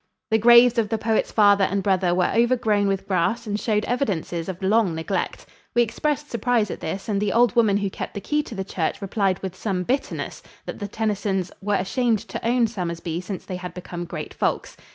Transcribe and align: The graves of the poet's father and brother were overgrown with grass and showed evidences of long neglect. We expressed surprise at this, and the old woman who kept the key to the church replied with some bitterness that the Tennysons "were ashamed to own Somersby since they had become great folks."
The 0.31 0.39
graves 0.39 0.79
of 0.79 0.89
the 0.89 0.97
poet's 0.97 1.31
father 1.31 1.65
and 1.65 1.83
brother 1.83 2.15
were 2.15 2.33
overgrown 2.35 2.87
with 2.87 3.07
grass 3.07 3.45
and 3.45 3.59
showed 3.59 3.85
evidences 3.85 4.49
of 4.49 4.59
long 4.63 4.95
neglect. 4.95 5.45
We 5.75 5.83
expressed 5.83 6.31
surprise 6.31 6.71
at 6.71 6.79
this, 6.79 7.07
and 7.07 7.21
the 7.21 7.31
old 7.31 7.55
woman 7.55 7.77
who 7.77 7.89
kept 7.91 8.15
the 8.15 8.19
key 8.21 8.41
to 8.41 8.55
the 8.55 8.63
church 8.63 8.99
replied 8.99 9.37
with 9.43 9.55
some 9.55 9.83
bitterness 9.83 10.41
that 10.65 10.79
the 10.79 10.87
Tennysons 10.87 11.51
"were 11.61 11.75
ashamed 11.75 12.17
to 12.29 12.43
own 12.43 12.65
Somersby 12.65 13.21
since 13.21 13.45
they 13.45 13.57
had 13.57 13.75
become 13.75 14.05
great 14.05 14.33
folks." 14.33 14.75